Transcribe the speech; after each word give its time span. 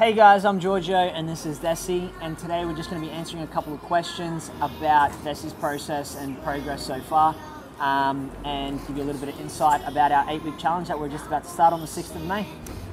Hey 0.00 0.14
guys, 0.14 0.46
I'm 0.46 0.58
Giorgio 0.60 0.96
and 0.96 1.28
this 1.28 1.44
is 1.44 1.58
Desi, 1.58 2.10
and 2.22 2.38
today 2.38 2.64
we're 2.64 2.74
just 2.74 2.88
going 2.88 3.02
to 3.02 3.06
be 3.06 3.12
answering 3.12 3.42
a 3.42 3.46
couple 3.46 3.74
of 3.74 3.80
questions 3.82 4.50
about 4.62 5.10
Desi's 5.22 5.52
process 5.52 6.16
and 6.16 6.42
progress 6.42 6.86
so 6.86 6.98
far, 7.02 7.36
um, 7.80 8.30
and 8.46 8.80
give 8.86 8.96
you 8.96 9.02
a 9.02 9.04
little 9.04 9.20
bit 9.20 9.34
of 9.34 9.38
insight 9.38 9.82
about 9.86 10.10
our 10.10 10.24
eight 10.30 10.42
week 10.42 10.56
challenge 10.56 10.88
that 10.88 10.98
we're 10.98 11.10
just 11.10 11.26
about 11.26 11.44
to 11.44 11.50
start 11.50 11.74
on 11.74 11.82
the 11.82 11.86
6th 11.86 12.16
of 12.16 12.24
May. 12.24 12.46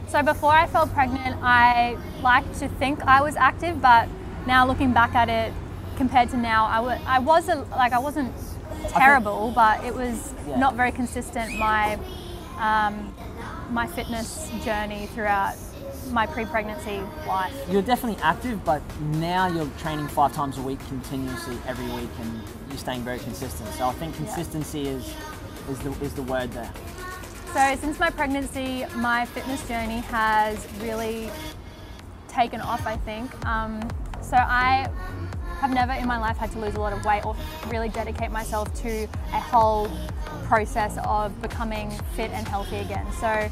So 0.09 0.21
before 0.21 0.51
I 0.51 0.67
fell 0.67 0.85
pregnant, 0.85 1.37
I 1.41 1.97
liked 2.21 2.53
to 2.59 2.67
think 2.67 2.99
I 3.03 3.21
was 3.21 3.37
active, 3.37 3.81
but 3.81 4.09
now 4.45 4.67
looking 4.67 4.91
back 4.91 5.15
at 5.15 5.29
it, 5.29 5.53
compared 5.95 6.29
to 6.31 6.37
now, 6.37 6.65
I, 6.65 7.01
I 7.05 7.19
wasn't 7.19 7.69
like 7.69 7.93
I 7.93 7.99
wasn't 7.99 8.33
terrible, 8.89 9.53
but 9.55 9.81
it 9.85 9.95
was 9.95 10.33
Yeah. 10.45 10.59
not 10.59 10.75
very 10.75 10.91
consistent. 10.91 11.57
My 11.57 11.97
um, 12.59 13.13
my 13.71 13.87
fitness 13.87 14.49
journey 14.63 15.07
throughout 15.07 15.55
my 16.11 16.25
pre-pregnancy 16.25 17.01
life. 17.27 17.53
You're 17.69 17.81
definitely 17.81 18.21
active, 18.23 18.63
but 18.63 18.81
now 19.15 19.47
you're 19.47 19.69
training 19.77 20.07
five 20.07 20.33
times 20.33 20.57
a 20.57 20.61
week 20.61 20.79
continuously 20.87 21.57
every 21.67 21.85
week, 21.95 22.09
and 22.21 22.41
you're 22.69 22.77
staying 22.77 23.01
very 23.01 23.19
consistent. 23.19 23.69
So 23.71 23.87
I 23.87 23.93
think 23.93 24.15
consistency 24.15 24.87
is 24.87 25.13
is 25.69 25.79
the 25.79 25.91
is 26.03 26.13
the 26.13 26.23
word 26.23 26.51
there. 26.51 26.71
So 27.53 27.75
since 27.79 27.99
my 27.99 28.09
pregnancy, 28.09 28.85
my 28.95 29.25
fitness 29.25 29.67
journey 29.67 29.99
has 29.99 30.65
really 30.81 31.29
taken 32.27 32.61
off. 32.61 32.85
I 32.85 32.97
think. 32.97 33.45
Um, 33.45 33.81
so 34.21 34.37
I 34.37 34.89
have 35.59 35.73
never 35.73 35.93
in 35.93 36.07
my 36.07 36.17
life 36.17 36.37
had 36.37 36.51
to 36.51 36.59
lose 36.59 36.75
a 36.75 36.79
lot 36.79 36.93
of 36.93 37.03
weight 37.05 37.25
or 37.25 37.35
really 37.67 37.89
dedicate 37.89 38.31
myself 38.31 38.73
to 38.81 39.03
a 39.33 39.39
whole 39.39 39.89
process 40.45 40.97
of 41.03 41.39
becoming 41.41 41.91
fit 42.15 42.31
and 42.31 42.47
healthy 42.47 42.77
again. 42.77 43.05
So 43.19 43.49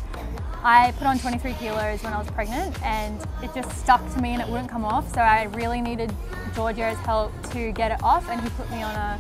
I 0.63 0.94
put 0.98 1.08
on 1.08 1.20
23 1.20 1.54
kilos 1.54 2.04
when 2.04 2.13
I 2.13 2.18
was 2.18 2.30
pregnant 2.32 2.82
and 2.84 3.21
it 3.44 3.54
just 3.54 3.70
stuck 3.77 4.02
to 4.13 4.21
me 4.21 4.34
and 4.34 4.41
it 4.41 4.48
wouldn't 4.48 4.70
come 4.70 4.85
off. 4.85 5.13
So 5.13 5.21
I 5.21 5.44
really 5.44 5.82
needed 5.82 6.13
Giorgio's 6.54 6.98
help 6.99 7.32
to 7.52 7.71
get 7.74 7.91
it 7.91 8.02
off 8.04 8.27
and 8.29 8.41
he 8.41 8.49
put 8.49 8.70
me 8.72 8.82
on 8.82 8.96
a 8.96 9.20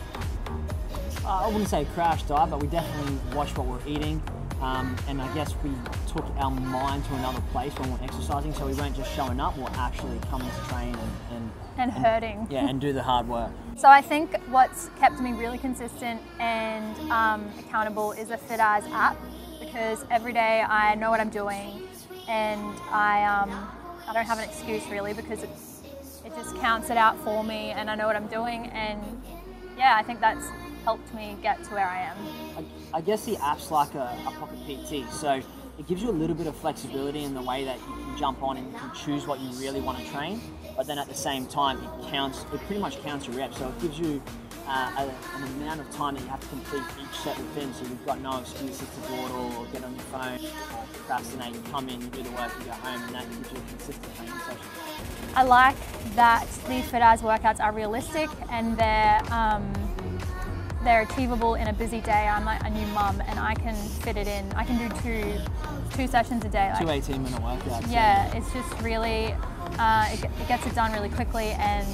Uh, 1.25 1.45
I 1.45 1.47
wouldn't 1.47 1.69
say 1.69 1.85
crash 1.95 2.21
diet, 2.23 2.51
but 2.51 2.61
we 2.61 2.67
definitely 2.67 3.17
watched 3.35 3.57
what 3.57 3.65
we're 3.65 3.87
eating. 3.87 4.21
Um, 4.61 4.95
and 5.07 5.21
I 5.21 5.33
guess 5.35 5.53
we 5.63 5.71
took 6.07 6.25
our 6.37 6.49
mind 6.49 7.05
to 7.05 7.15
another 7.15 7.41
place 7.51 7.73
when 7.77 7.91
we're 7.91 8.03
exercising, 8.03 8.53
so 8.53 8.65
we 8.65 8.73
weren't 8.73 8.95
just 8.95 9.13
showing 9.13 9.39
up, 9.39 9.57
we're 9.57 9.67
actually 9.75 10.17
coming 10.29 10.49
to 10.49 10.69
train 10.69 10.95
and, 10.95 11.11
and, 11.31 11.51
and 11.77 11.91
hurting. 11.91 12.47
yeah, 12.49 12.67
and 12.67 12.79
do 12.79 12.93
the 12.93 13.03
hard 13.03 13.27
work. 13.27 13.51
So 13.75 13.89
I 13.89 14.01
think 14.01 14.35
what's 14.49 14.89
kept 14.99 15.19
me 15.19 15.33
really 15.33 15.57
consistent 15.57 16.21
and 16.39 17.11
um, 17.11 17.51
accountable 17.59 18.13
is 18.13 18.29
the 18.29 18.37
Fit 18.37 18.59
As 18.59 18.85
app 18.85 19.17
because 19.59 20.05
every 20.09 20.33
day 20.33 20.61
I 20.61 20.95
know 20.95 21.09
what 21.11 21.19
I'm 21.19 21.29
doing 21.29 21.83
and 22.27 22.79
I 22.91 23.23
um, 23.25 23.51
I 24.07 24.13
don't 24.13 24.25
have 24.25 24.39
an 24.39 24.45
excuse 24.45 24.87
really 24.87 25.13
because 25.13 25.43
it 25.43 25.49
it 26.25 26.33
just 26.35 26.55
counts 26.57 26.89
it 26.89 26.97
out 26.97 27.17
for 27.19 27.43
me 27.43 27.71
and 27.71 27.89
I 27.89 27.95
know 27.95 28.07
what 28.07 28.15
I'm 28.15 28.27
doing 28.27 28.67
and 28.67 29.21
yeah 29.77 29.95
I 29.97 30.03
think 30.03 30.19
that's 30.19 30.47
helped 30.83 31.13
me 31.13 31.35
get 31.41 31.63
to 31.63 31.73
where 31.73 31.87
I 31.87 32.01
am. 32.01 32.17
I, 32.93 32.97
I 32.97 33.01
guess 33.01 33.25
the 33.25 33.37
app's 33.43 33.71
like 33.71 33.95
a, 33.95 34.17
a 34.27 34.31
pocket 34.31 34.59
PT, 34.67 35.11
so 35.11 35.41
it 35.77 35.87
gives 35.87 36.01
you 36.01 36.09
a 36.09 36.11
little 36.11 36.35
bit 36.35 36.47
of 36.47 36.55
flexibility 36.55 37.23
in 37.23 37.33
the 37.33 37.41
way 37.41 37.65
that 37.65 37.77
you 37.79 37.93
can 37.93 38.17
jump 38.17 38.43
on 38.43 38.57
and 38.57 38.71
you 38.71 38.77
can 38.77 38.93
choose 38.93 39.25
what 39.27 39.39
you 39.39 39.49
really 39.59 39.81
want 39.81 39.97
to 39.97 40.05
train, 40.11 40.39
but 40.77 40.85
then 40.85 40.99
at 40.99 41.07
the 41.07 41.15
same 41.15 41.47
time 41.47 41.77
it 41.83 42.11
counts, 42.11 42.45
it 42.53 42.61
pretty 42.67 42.79
much 42.79 43.01
counts 43.01 43.27
your 43.27 43.35
reps, 43.35 43.57
so 43.57 43.67
it 43.67 43.81
gives 43.81 43.97
you 43.99 44.21
uh, 44.67 44.91
a, 44.97 45.37
an 45.37 45.43
amount 45.55 45.81
of 45.81 45.89
time 45.91 46.15
that 46.15 46.21
you 46.21 46.29
have 46.29 46.39
to 46.39 46.47
complete 46.47 46.83
each 47.01 47.17
set 47.19 47.37
within, 47.37 47.73
so 47.73 47.83
you've 47.83 48.05
got 48.05 48.21
no 48.21 48.39
excuses 48.39 48.87
to 48.87 49.09
dawdle 49.09 49.51
or 49.57 49.65
get 49.73 49.83
on 49.83 49.93
your 49.93 50.03
phone 50.05 50.39
or 50.39 50.85
procrastinate, 50.93 51.53
you 51.53 51.61
come 51.71 51.89
in, 51.89 51.99
you 51.99 52.07
do 52.07 52.23
the 52.23 52.31
work, 52.31 52.51
you 52.59 52.65
go 52.65 52.71
home, 52.71 53.01
and 53.03 53.15
that 53.15 53.27
gives 53.29 53.51
you 53.51 53.57
a 53.57 53.69
consistent 53.69 54.15
training 54.15 54.39
session. 54.45 54.59
I 55.35 55.43
like 55.43 55.75
that 56.15 56.47
the 56.67 56.81
Fit 56.81 57.01
As 57.01 57.21
workouts 57.21 57.59
are 57.59 57.73
realistic 57.73 58.29
and 58.49 58.77
they're 58.77 59.21
um, 59.31 59.73
they're 60.83 61.01
achievable 61.01 61.55
in 61.55 61.67
a 61.67 61.73
busy 61.73 61.99
day. 61.99 62.27
I'm 62.27 62.45
like 62.45 62.63
a 62.63 62.69
new 62.69 62.85
mum 62.87 63.21
and 63.27 63.39
I 63.39 63.55
can 63.55 63.75
fit 63.75 64.17
it 64.17 64.27
in. 64.27 64.49
I 64.53 64.63
can 64.63 64.77
do 64.77 64.95
two 65.01 65.39
two 65.95 66.07
sessions 66.07 66.45
a 66.45 66.49
day. 66.49 66.73
Two 66.79 66.89
18 66.89 67.21
minute 67.21 67.41
workouts. 67.41 67.91
yeah, 67.91 68.33
it's 68.35 68.51
just 68.53 68.81
really 68.81 69.35
uh, 69.77 70.07
it, 70.11 70.23
it 70.23 70.47
gets 70.47 70.65
it 70.65 70.75
done 70.75 70.93
really 70.93 71.09
quickly 71.09 71.47
and 71.59 71.87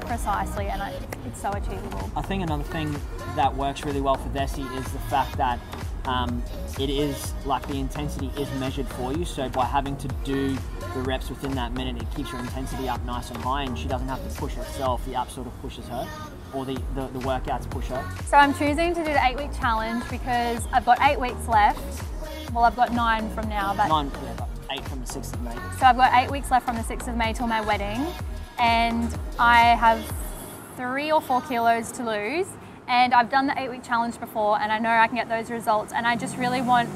precisely, 0.00 0.66
and 0.66 0.82
I, 0.82 0.92
it's 1.26 1.40
so 1.40 1.50
achievable. 1.50 2.10
I 2.16 2.22
think 2.22 2.42
another 2.42 2.64
thing 2.64 2.94
that 3.36 3.54
works 3.54 3.84
really 3.84 4.00
well 4.00 4.16
for 4.16 4.28
Desi 4.30 4.70
is 4.78 4.92
the 4.92 4.98
fact 5.10 5.36
that 5.38 5.58
um, 6.06 6.42
it 6.78 6.90
is 6.90 7.32
like 7.44 7.66
the 7.68 7.78
intensity 7.78 8.30
is 8.38 8.50
measured 8.60 8.86
for 8.88 9.12
you. 9.12 9.24
So 9.24 9.48
by 9.48 9.64
having 9.64 9.96
to 9.98 10.08
do 10.24 10.56
the 10.94 11.00
reps 11.00 11.28
within 11.30 11.54
that 11.54 11.72
minute, 11.72 12.00
it 12.00 12.14
keeps 12.14 12.30
your 12.32 12.40
intensity 12.40 12.88
up 12.88 13.04
nice 13.04 13.30
and 13.30 13.38
high, 13.38 13.62
and 13.62 13.78
she 13.78 13.88
doesn't 13.88 14.08
have 14.08 14.22
to 14.28 14.40
push 14.40 14.54
herself. 14.54 15.04
The 15.06 15.14
app 15.14 15.30
sort 15.30 15.46
of 15.46 15.60
pushes 15.60 15.86
her, 15.88 16.08
or 16.52 16.64
the, 16.64 16.74
the, 16.94 17.06
the 17.08 17.20
workouts 17.20 17.68
push 17.70 17.86
her. 17.86 18.04
So 18.26 18.36
I'm 18.36 18.54
choosing 18.54 18.94
to 18.94 19.04
do 19.04 19.12
the 19.12 19.24
eight 19.24 19.36
week 19.36 19.52
challenge 19.58 20.04
because 20.10 20.66
I've 20.72 20.84
got 20.84 20.98
eight 21.02 21.18
weeks 21.18 21.48
left. 21.48 22.02
Well, 22.52 22.64
I've 22.64 22.76
got 22.76 22.92
nine 22.92 23.28
from 23.34 23.48
now, 23.48 23.74
but 23.74 23.88
Nine, 23.88 24.10
yeah, 24.22 24.46
eight 24.72 24.84
from 24.88 25.00
the 25.00 25.06
6th 25.06 25.32
of 25.32 25.42
May. 25.42 25.54
So 25.78 25.86
I've 25.86 25.96
got 25.96 26.12
eight 26.14 26.30
weeks 26.30 26.50
left 26.50 26.66
from 26.66 26.76
the 26.76 26.82
6th 26.82 27.08
of 27.08 27.16
May 27.16 27.32
till 27.32 27.48
my 27.48 27.60
wedding, 27.60 28.06
and 28.58 29.12
I 29.38 29.74
have 29.74 30.00
three 30.76 31.10
or 31.10 31.20
four 31.20 31.40
kilos 31.42 31.90
to 31.92 32.04
lose. 32.04 32.46
And 32.88 33.14
I've 33.14 33.30
done 33.30 33.46
the 33.46 33.60
eight 33.60 33.70
week 33.70 33.82
challenge 33.82 34.20
before, 34.20 34.60
and 34.60 34.70
I 34.70 34.78
know 34.78 34.90
I 34.90 35.06
can 35.06 35.16
get 35.16 35.28
those 35.28 35.50
results. 35.50 35.92
And 35.92 36.06
I 36.06 36.16
just 36.16 36.36
really 36.36 36.60
want 36.60 36.88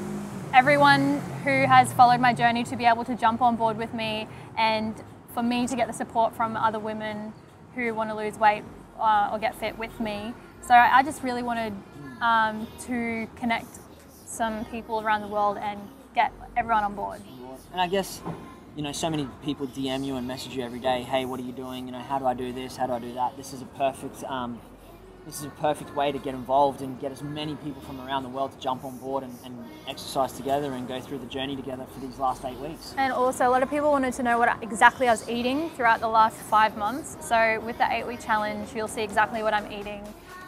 everyone 0.53 1.19
who 1.43 1.65
has 1.65 1.91
followed 1.93 2.19
my 2.19 2.33
journey 2.33 2.63
to 2.65 2.75
be 2.75 2.85
able 2.85 3.05
to 3.05 3.15
jump 3.15 3.41
on 3.41 3.55
board 3.55 3.77
with 3.77 3.93
me, 3.93 4.27
and 4.57 4.95
for 5.33 5.43
me 5.43 5.67
to 5.67 5.75
get 5.75 5.87
the 5.87 5.93
support 5.93 6.35
from 6.35 6.55
other 6.55 6.79
women 6.79 7.33
who 7.75 7.93
want 7.93 8.09
to 8.09 8.15
lose 8.15 8.37
weight 8.37 8.63
uh, 8.99 9.29
or 9.31 9.39
get 9.39 9.55
fit 9.55 9.77
with 9.77 9.99
me. 9.99 10.33
So 10.61 10.73
I 10.73 11.03
just 11.03 11.23
really 11.23 11.43
wanted 11.43 11.73
um, 12.21 12.67
to 12.81 13.27
connect 13.35 13.79
some 14.25 14.65
people 14.65 15.01
around 15.01 15.21
the 15.21 15.27
world 15.27 15.57
and 15.57 15.79
get 16.13 16.31
everyone 16.55 16.83
on 16.83 16.95
board. 16.95 17.21
And 17.71 17.81
I 17.81 17.87
guess, 17.87 18.21
you 18.75 18.81
know, 18.81 18.91
so 18.91 19.09
many 19.09 19.27
people 19.43 19.67
DM 19.67 20.05
you 20.05 20.15
and 20.15 20.27
message 20.27 20.55
you 20.55 20.63
every 20.63 20.79
day. 20.79 21.03
Hey, 21.03 21.25
what 21.25 21.39
are 21.39 21.43
you 21.43 21.51
doing? 21.51 21.85
You 21.85 21.91
know, 21.91 21.99
how 21.99 22.19
do 22.19 22.25
I 22.25 22.33
do 22.33 22.51
this? 22.51 22.75
How 22.75 22.87
do 22.87 22.93
I 22.93 22.99
do 22.99 23.13
that? 23.13 23.37
This 23.37 23.53
is 23.53 23.61
a 23.61 23.65
perfect, 23.65 24.23
um, 24.25 24.59
this 25.29 25.41
is 25.41 25.45
a 25.45 25.61
perfect 25.61 25.95
way 25.95 26.11
to 26.11 26.17
get 26.17 26.33
involved 26.33 26.81
and 26.81 26.99
get 26.99 27.11
as 27.11 27.21
many 27.21 27.55
people 27.57 27.79
from 27.83 28.01
around 28.01 28.23
the 28.23 28.29
world 28.29 28.51
to 28.51 28.57
jump 28.57 28.83
on 28.83 28.97
board 28.97 29.23
and, 29.23 29.31
and 29.45 29.55
exercise 29.87 30.33
together 30.33 30.73
and 30.73 30.87
go 30.87 30.99
through 30.99 31.19
the 31.19 31.27
journey 31.27 31.55
together 31.55 31.85
for 31.93 31.99
these 31.99 32.17
last 32.17 32.43
eight 32.45 32.57
weeks. 32.57 32.95
And 32.97 33.13
also, 33.13 33.47
a 33.47 33.51
lot 33.51 33.61
of 33.61 33.69
people 33.69 33.91
wanted 33.91 34.13
to 34.15 34.23
know 34.23 34.39
what 34.39 34.57
exactly 34.63 35.07
I 35.07 35.11
was 35.11 35.29
eating 35.29 35.69
throughout 35.71 35.99
the 35.99 36.07
last 36.07 36.35
five 36.35 36.75
months. 36.77 37.15
So, 37.21 37.61
with 37.63 37.77
the 37.77 37.87
eight 37.93 38.07
week 38.07 38.21
challenge, 38.21 38.69
you'll 38.75 38.87
see 38.87 39.03
exactly 39.03 39.43
what 39.43 39.53
I'm 39.53 39.71
eating. 39.71 40.01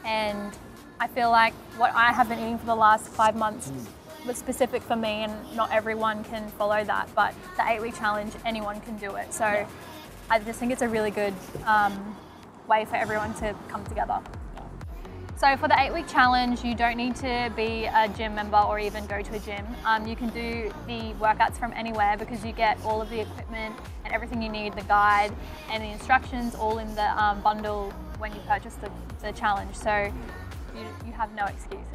And 0.03 0.51
I 0.99 1.07
feel 1.07 1.29
like 1.29 1.53
what 1.77 1.93
I 1.93 2.11
have 2.11 2.27
been 2.27 2.39
eating 2.39 2.57
for 2.57 2.65
the 2.65 2.75
last 2.75 3.07
five 3.07 3.35
months 3.35 3.71
was 4.25 4.37
specific 4.37 4.81
for 4.81 4.95
me, 4.95 5.25
and 5.25 5.55
not 5.55 5.71
everyone 5.71 6.23
can 6.23 6.47
follow 6.49 6.83
that. 6.83 7.07
But 7.13 7.35
the 7.55 7.69
eight 7.69 7.83
week 7.83 7.95
challenge, 7.95 8.33
anyone 8.45 8.81
can 8.81 8.97
do 8.97 9.15
it. 9.15 9.31
So, 9.31 9.45
I 10.31 10.39
just 10.39 10.57
think 10.57 10.71
it's 10.71 10.81
a 10.81 10.89
really 10.89 11.11
good 11.11 11.35
um, 11.67 12.17
way 12.67 12.85
for 12.85 12.95
everyone 12.95 13.35
to 13.35 13.53
come 13.67 13.85
together. 13.85 14.19
So 15.41 15.57
for 15.57 15.67
the 15.67 15.81
eight 15.81 15.91
week 15.91 16.07
challenge, 16.07 16.63
you 16.63 16.75
don't 16.75 16.97
need 16.97 17.15
to 17.15 17.51
be 17.55 17.85
a 17.85 18.07
gym 18.15 18.35
member 18.35 18.59
or 18.59 18.77
even 18.77 19.07
go 19.07 19.23
to 19.23 19.35
a 19.35 19.39
gym. 19.39 19.65
Um, 19.85 20.05
you 20.05 20.15
can 20.15 20.29
do 20.29 20.71
the 20.85 21.15
workouts 21.19 21.57
from 21.57 21.73
anywhere 21.73 22.15
because 22.15 22.45
you 22.45 22.51
get 22.51 22.79
all 22.85 23.01
of 23.01 23.09
the 23.09 23.21
equipment 23.21 23.75
and 24.05 24.13
everything 24.13 24.43
you 24.43 24.49
need, 24.49 24.75
the 24.75 24.83
guide 24.83 25.33
and 25.71 25.81
the 25.81 25.87
instructions 25.87 26.53
all 26.53 26.77
in 26.77 26.93
the 26.93 27.19
um, 27.19 27.41
bundle 27.41 27.89
when 28.19 28.31
you 28.35 28.39
purchase 28.41 28.75
the, 28.75 28.91
the 29.23 29.31
challenge. 29.31 29.73
So 29.73 30.13
you, 30.75 30.85
you 31.07 31.11
have 31.13 31.33
no 31.33 31.45
excuses. 31.45 31.87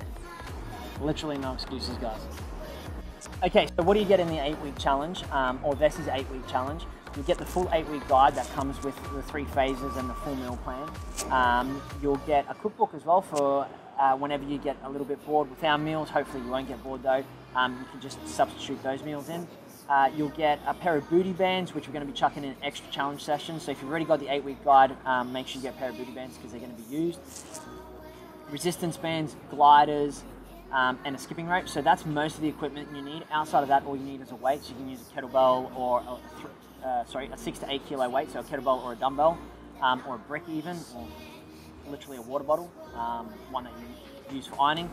Literally 1.00 1.38
no 1.38 1.52
excuses, 1.52 1.96
guys. 1.98 2.18
Okay, 3.42 3.68
so 3.76 3.82
what 3.82 3.94
do 3.94 4.00
you 4.00 4.06
get 4.06 4.18
in 4.18 4.28
the 4.28 4.38
eight 4.38 4.58
week 4.60 4.78
challenge, 4.78 5.22
um, 5.30 5.60
or 5.62 5.74
this 5.74 5.98
is 5.98 6.08
eight 6.08 6.28
week 6.30 6.46
challenge? 6.48 6.84
You 7.16 7.22
get 7.22 7.38
the 7.38 7.46
full 7.46 7.68
eight 7.72 7.86
week 7.88 8.06
guide 8.08 8.34
that 8.34 8.48
comes 8.50 8.82
with 8.82 8.94
the 9.14 9.22
three 9.22 9.44
phases 9.44 9.96
and 9.96 10.08
the 10.08 10.14
full 10.14 10.34
meal 10.36 10.58
plan. 10.64 10.88
Um, 11.30 11.82
you'll 12.02 12.16
get 12.26 12.46
a 12.48 12.54
cookbook 12.54 12.94
as 12.94 13.04
well 13.04 13.22
for 13.22 13.66
uh, 13.98 14.16
whenever 14.16 14.44
you 14.44 14.58
get 14.58 14.76
a 14.84 14.90
little 14.90 15.06
bit 15.06 15.24
bored 15.26 15.48
with 15.50 15.62
our 15.64 15.78
meals. 15.78 16.08
Hopefully, 16.08 16.42
you 16.42 16.50
won't 16.50 16.68
get 16.68 16.82
bored 16.82 17.02
though. 17.02 17.24
Um, 17.54 17.78
you 17.78 17.86
can 17.90 18.00
just 18.00 18.26
substitute 18.26 18.82
those 18.82 19.02
meals 19.02 19.28
in. 19.28 19.46
Uh, 19.88 20.10
you'll 20.16 20.30
get 20.30 20.58
a 20.66 20.74
pair 20.74 20.96
of 20.96 21.08
booty 21.08 21.32
bands, 21.32 21.74
which 21.74 21.86
we're 21.86 21.92
going 21.92 22.06
to 22.06 22.12
be 22.12 22.18
chucking 22.18 22.42
in 22.42 22.56
extra 22.62 22.90
challenge 22.90 23.22
sessions. 23.22 23.62
So 23.62 23.70
if 23.70 23.80
you've 23.80 23.90
already 23.90 24.04
got 24.04 24.18
the 24.18 24.28
eight 24.28 24.44
week 24.44 24.64
guide, 24.64 24.96
um, 25.04 25.32
make 25.32 25.46
sure 25.46 25.60
you 25.60 25.68
get 25.68 25.74
a 25.74 25.78
pair 25.78 25.90
of 25.90 25.96
booty 25.96 26.10
bands 26.10 26.36
because 26.36 26.52
they're 26.52 26.60
going 26.60 26.74
to 26.74 26.82
be 26.82 26.96
used. 26.96 27.20
Resistance 28.50 28.96
bands, 28.96 29.36
gliders, 29.50 30.22
um, 30.76 30.98
and 31.06 31.16
a 31.16 31.18
skipping 31.18 31.46
rope. 31.48 31.68
So 31.68 31.80
that's 31.80 32.04
most 32.04 32.36
of 32.36 32.42
the 32.42 32.48
equipment 32.48 32.88
you 32.94 33.02
need. 33.02 33.24
Outside 33.32 33.62
of 33.62 33.68
that, 33.68 33.84
all 33.86 33.96
you 33.96 34.04
need 34.04 34.20
is 34.20 34.30
a 34.30 34.36
weight. 34.36 34.62
So 34.62 34.70
you 34.70 34.76
can 34.76 34.90
use 34.90 35.00
a 35.00 35.20
kettlebell 35.20 35.74
or 35.74 36.00
a 36.00 36.86
uh, 36.86 37.04
sorry, 37.06 37.28
a 37.32 37.36
six 37.36 37.58
to 37.58 37.70
eight 37.72 37.84
kilo 37.88 38.08
weight, 38.08 38.30
so 38.30 38.40
a 38.40 38.42
kettlebell 38.44 38.84
or 38.84 38.92
a 38.92 38.96
dumbbell, 38.96 39.38
um, 39.82 40.02
or 40.06 40.14
a 40.16 40.18
brick 40.18 40.42
even, 40.48 40.76
or 40.94 41.08
literally 41.88 42.18
a 42.18 42.22
water 42.22 42.44
bottle, 42.44 42.70
um, 42.94 43.26
one 43.50 43.64
that 43.64 43.72
you 43.80 44.36
use 44.36 44.46
for 44.46 44.60
ironing. 44.60 44.88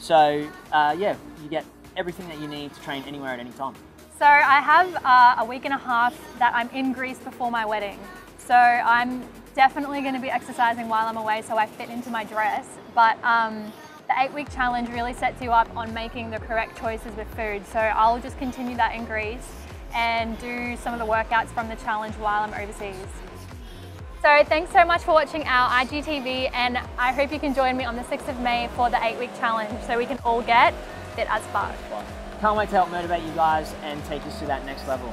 So 0.00 0.46
uh, 0.72 0.96
yeah, 0.98 1.16
you 1.42 1.48
get 1.48 1.64
everything 1.96 2.28
that 2.28 2.38
you 2.40 2.48
need 2.48 2.74
to 2.74 2.80
train 2.82 3.04
anywhere 3.06 3.30
at 3.30 3.38
any 3.38 3.52
time. 3.52 3.74
So 4.18 4.26
I 4.26 4.60
have 4.60 4.94
uh, 5.04 5.42
a 5.42 5.44
week 5.44 5.64
and 5.64 5.72
a 5.72 5.78
half 5.78 6.14
that 6.38 6.52
I'm 6.54 6.68
in 6.70 6.92
Greece 6.92 7.18
before 7.18 7.50
my 7.50 7.64
wedding. 7.64 7.98
So 8.38 8.54
I'm 8.54 9.24
definitely 9.54 10.00
going 10.02 10.14
to 10.14 10.20
be 10.20 10.30
exercising 10.30 10.88
while 10.88 11.06
I'm 11.06 11.16
away 11.16 11.42
so 11.42 11.56
I 11.56 11.66
fit 11.66 11.88
into 11.88 12.10
my 12.10 12.24
dress. 12.24 12.66
But 12.94 13.22
um, 13.24 13.72
the 14.12 14.22
eight 14.22 14.32
week 14.34 14.50
challenge 14.52 14.88
really 14.90 15.14
sets 15.14 15.40
you 15.40 15.52
up 15.52 15.74
on 15.76 15.92
making 15.94 16.30
the 16.30 16.38
correct 16.38 16.78
choices 16.78 17.14
with 17.16 17.28
food. 17.34 17.64
So 17.66 17.78
I'll 17.78 18.20
just 18.20 18.38
continue 18.38 18.76
that 18.76 18.94
in 18.94 19.04
Greece 19.04 19.48
and 19.94 20.38
do 20.38 20.76
some 20.76 20.92
of 20.92 21.00
the 21.00 21.06
workouts 21.06 21.48
from 21.48 21.68
the 21.68 21.76
challenge 21.76 22.14
while 22.16 22.42
I'm 22.42 22.54
overseas. 22.54 22.96
So 24.22 24.44
thanks 24.44 24.70
so 24.70 24.84
much 24.84 25.02
for 25.02 25.12
watching 25.12 25.42
our 25.44 25.84
IGTV 25.84 26.50
and 26.52 26.78
I 26.98 27.12
hope 27.12 27.32
you 27.32 27.40
can 27.40 27.54
join 27.54 27.76
me 27.76 27.84
on 27.84 27.96
the 27.96 28.02
6th 28.02 28.28
of 28.28 28.38
May 28.40 28.68
for 28.76 28.90
the 28.90 29.02
eight 29.04 29.18
week 29.18 29.34
challenge 29.38 29.82
so 29.86 29.98
we 29.98 30.06
can 30.06 30.18
all 30.24 30.42
get 30.42 30.74
fit 31.16 31.26
as 31.30 31.42
fuck. 31.46 31.74
Can't 32.40 32.56
wait 32.56 32.68
to 32.68 32.76
help 32.76 32.90
motivate 32.90 33.22
you 33.22 33.32
guys 33.32 33.74
and 33.82 34.04
take 34.04 34.24
us 34.26 34.38
to 34.40 34.46
that 34.46 34.64
next 34.66 34.86
level. 34.86 35.12